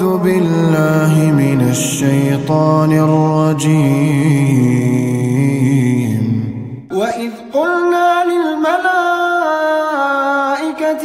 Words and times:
أعوذ 0.00 0.18
بالله 0.18 1.12
من 1.36 1.60
الشيطان 1.70 2.92
الرجيم. 2.92 3.80
وإذ 6.92 7.30
قلنا 7.52 8.24
للملائكة 8.30 8.80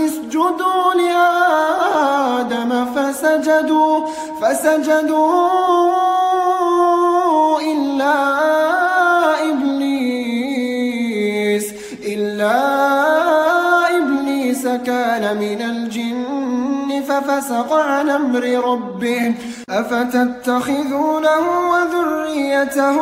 اسجدوا 0.05 0.93
لآدم 1.01 2.71
فسجدوا 2.95 3.95
فسجدوا 4.41 5.49
إلا 7.71 8.17
إبليس 9.51 10.55
إلا 12.13 12.55
إبليس 12.55 12.74
كان 14.77 15.37
من 15.37 15.61
الجن 15.61 17.03
ففسق 17.07 17.73
عن 17.73 18.09
أمر 18.09 18.43
ربه 18.43 19.33
أفتتخذونه 19.69 21.39
وذريته 21.71 23.01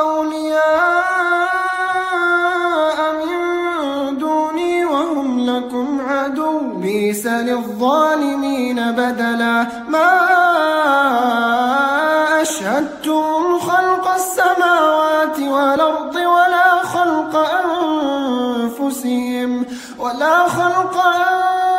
أولياء 0.00 2.98
من 3.14 4.18
دوني 4.18 4.84
وهم 4.84 5.40
لكم 5.40 6.00
عدو 6.08 6.58
بيس 6.58 7.26
للظالمين 7.26 8.92
بدلا 8.92 9.66
ما 9.88 10.10
أشهدتم 12.42 13.58
خلق 13.58 14.14
السماوات 14.14 15.38
والأرض 15.40 16.16
ولا 16.16 16.82
خلق 16.82 17.36
أنفسهم 17.64 19.63
ولا 20.04 20.48
خلق 20.48 20.96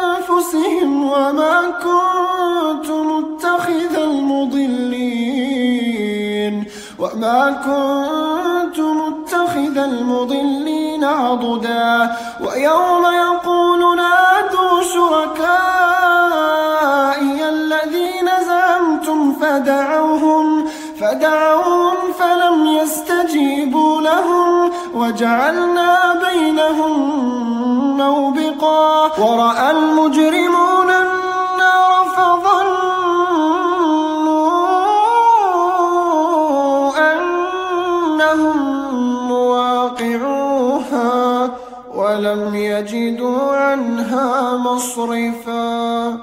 أنفسهم 0.08 1.04
وما 1.04 1.62
كنت 1.84 2.90
متخذ 2.90 3.96
المضلين 3.96 5.46
وما 7.00 7.52
كنت 7.52 8.80
متخذ 8.80 9.78
المضلين 9.78 11.04
عضدا 11.04 12.16
ويوم 12.42 13.06
يقول 13.06 13.98
نادوا 13.98 14.82
شركائي 14.94 15.40
الذين 17.50 18.30
زعمتم 18.48 19.34
فدعوهم 19.34 20.66
فدعوهم 21.02 21.96
فلم 22.20 22.66
يستجيبوا 22.66 24.02
لهم 24.02 24.72
وجعلنا 24.96 25.92
بينهم 26.26 26.94
موبقا. 27.98 28.86
ورأى 29.20 29.72
المجرمون 29.72 30.90
النار 30.90 31.92
فظنوا 32.16 32.56
أنهم 37.12 38.58
مواقعوها 39.28 41.12
ولم 41.96 42.56
يجدوا 42.56 43.56
عنها 43.56 44.58
مصرفا. 44.58 46.18